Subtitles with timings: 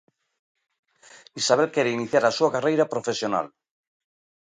[1.41, 3.47] Isabel quere iniciar a súa carreira profesional.